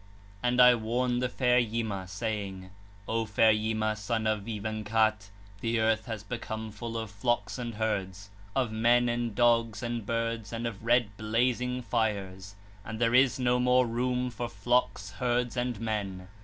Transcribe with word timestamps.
17 0.41 0.41
(28). 0.41 0.47
And 0.47 0.61
I 0.61 0.75
warned 0.83 1.21
the 1.21 1.29
fair 1.29 1.59
Yima, 1.59 2.07
saying: 2.07 2.71
'O 3.07 3.25
fair 3.27 3.51
Yima, 3.51 3.95
son 3.95 4.25
of 4.25 4.41
Vîvanghat, 4.41 5.29
the 5.59 5.79
earth 5.79 6.07
has 6.07 6.23
become 6.23 6.71
full 6.71 6.97
of 6.97 7.11
flocks 7.11 7.59
and, 7.59 7.75
herds, 7.75 8.31
of 8.55 8.71
men 8.71 9.07
and 9.07 9.35
dogs 9.35 9.83
and 9.83 10.03
birds 10.03 10.51
and 10.51 10.65
of 10.65 10.83
red 10.83 11.15
blazing 11.17 11.83
fires, 11.83 12.55
and 12.83 12.97
there 12.97 13.13
is 13.13 13.37
no 13.37 13.59
more 13.59 13.85
room 13.85 14.31
for 14.31 14.49
flocks, 14.49 15.11
herds, 15.19 15.55
and 15.55 15.79
men.' 15.79 16.27